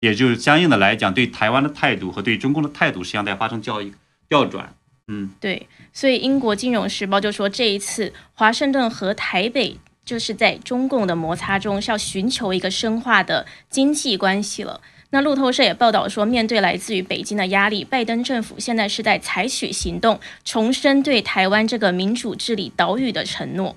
[0.00, 3.92] 也就是相应的来讲，对台湾的态度和对中共的态度实际上在发生教育
[4.28, 4.74] 调转。
[5.08, 5.68] 嗯，对。
[5.92, 14.80] 所以英国金融时报就说，这一次华盛顿和台北就是在中共的摩擦中是要寻求一个深化的经济关系了。
[15.10, 23.76] 那路透社也报道说，面对来自于北京的压力，拜登政府现在是在采取行动，重申对台湾这个民主治理岛屿的承诺。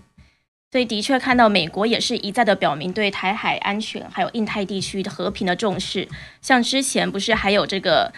[0.70, 6.07] 所以，的确看到美国也是一再的表明对台海安全还有印太地区的和平的重视。
[6.41, 8.11] 像之前不是还有这个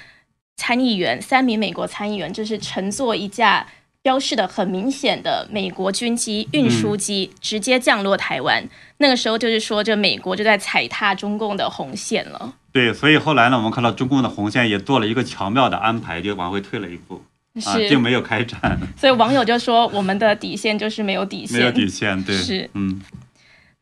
[0.57, 3.67] 参议员三名美国参议员，就是乘坐一架
[4.01, 8.67] 标示的很明显的美国军机运输机直接降落台湾。
[8.97, 12.55] 那个时候就是说，这美国就在踩踏中共的红线了。
[12.71, 17.21] 对，所以后来呢，我们看到中共的红线也做了一个巧妙的安排，就往回退了一步。
[17.65, 23.01] 啊，并没有开战， 所以网友就说我们的底线就是没有底线，没有底线，对，是，嗯。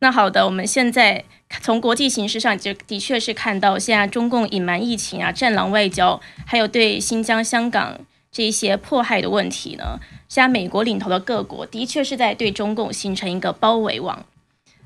[0.00, 1.24] 那好的，我们现在
[1.60, 7.98] 从国际形势上就的确是看到，现在中共隐瞒疫情啊、战狼外交，还有对新疆、香港
[8.30, 9.98] 这一些迫害的问题呢，
[10.28, 14.24] 现在美国领头的各国的确是在对中共形成一个包围网。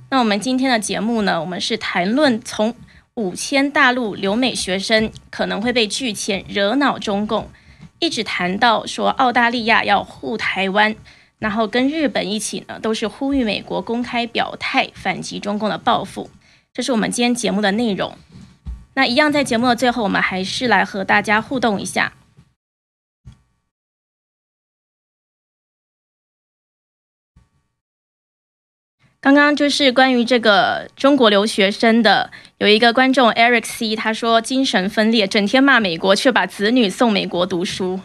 [0.09, 2.75] 那我们今天的节目呢，我们是谈论从
[3.15, 7.51] 五千大陆留美学生可能会被拒签，惹恼中共。
[8.03, 10.97] 一直谈到说澳大利亚要护台湾，
[11.39, 16.29] 然后跟日本一起呢，都是呼吁美国公开表态反击中共的报复。
[16.75, 18.19] 这是我们今天节目的内容。
[18.95, 22.13] 那一样在节目的最后，我们还是来和大家互动一下。
[29.23, 38.01] 刚刚就是关于这个中国留学生的，有一个观众 Eric C，他说精神分裂，整天骂美国，却把子女送美国读书。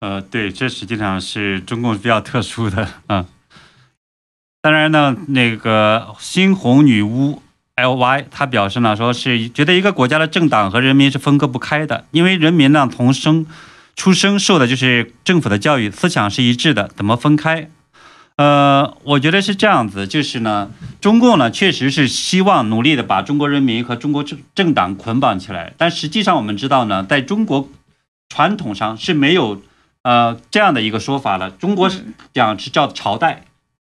[0.00, 3.26] 呃，对，这实际上是中共比较特殊的 啊。
[4.60, 7.40] 当然呢，那个猩红女巫
[7.76, 13.46] Ly 他表示呢，说是觉得一个国家的政党和人民是分割不开的，因为人民呢从生
[13.94, 17.70] 出生受的就是政府的教育，思想是一致的，怎么分开？
[18.36, 27.68] 呃，我觉得是这样子，就是呢，中共呢确实是希望努力的把中国人民和中国政政党捆绑起来，但实际上我们知道呢，在中国
[28.28, 29.62] 传统上是没有
[30.02, 31.48] 呃这样的一个说法的。
[31.50, 31.88] 中国
[32.32, 33.44] 讲是叫朝代，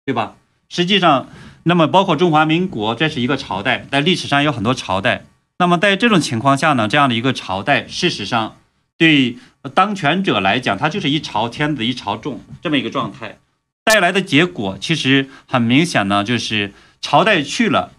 [0.06, 0.36] 对吧？
[0.70, 1.28] 实际上，
[1.64, 5.26] 那么包括中华民国，这是一个朝代，在历史上有很多朝代。
[5.58, 8.58] 那么在这种情况下呢，这样的一个朝代，事实上
[8.96, 9.38] 对
[9.74, 13.40] 当权者来讲，他就是一朝天子一朝众这么一个状态。
[13.86, 17.92] 带来的结果其实很明显呢，就是朝代去了，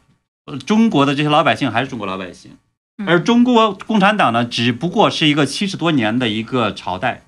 [0.66, 2.56] 中国的这些老百姓还是中国老百姓，
[3.06, 7.22] 而中国共产党呢，只不过是一个七十多年的一个朝代，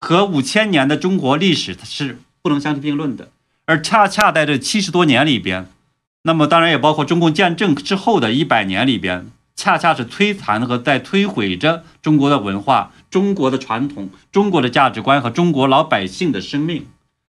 [0.00, 3.28] 和五千年的中国历史它是不能相提并论的。
[3.66, 5.68] 而恰恰在这七十多年里边，
[6.22, 16.86] 那么当然也包括中共建政之后的一百年里边，恰恰是摧残和在摧毁着中国的文化、中国的传统、中国的价值观和中国老百姓的生命。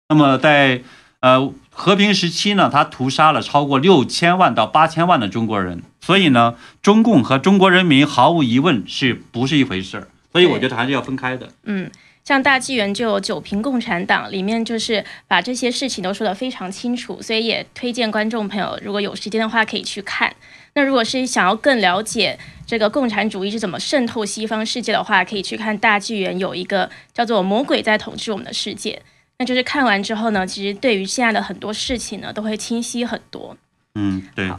[0.09, 0.81] 那么在
[1.19, 10.07] 呃和平时期呢，他屠杀了超过六千万到八千万的中国人，所以呢，中共和中国人民毫无疑问是不是一回事儿？
[10.31, 11.49] 所以我觉得还是要分开的。
[11.63, 11.89] 嗯，
[12.23, 20.33] 像大纪元就有《九评共产党》里面就是把这些事情都说得非常清楚，所以也推荐观众朋友如果有时间的话可以去看。
[20.75, 22.37] 那如果是想要更了解
[22.67, 29.01] 这个共产主义是怎么渗透西方世界的话，可以去看大纪元有一个叫做《魔鬼在统治我们的世界》。
[29.37, 33.57] 那就是看完之后呢，其实对于现在的很多事情呢，都会清晰很多。
[33.95, 34.49] 嗯，对。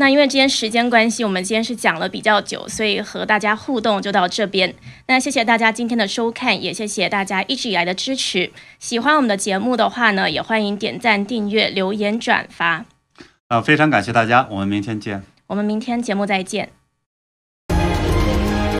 [0.00, 4.72] 那因为今天时间关系，我们今天是讲了比较久，所以和大家互动就到这边。
[5.08, 8.52] 那谢谢大家今天的收看，也谢谢大家一直以来的支持。
[8.78, 12.84] 喜欢我们的节目的话呢，也欢迎点赞、订阅、留言、转发。
[13.48, 15.24] 啊，非常感谢大家，我们明天见。
[15.48, 16.77] 我们明天节目再见。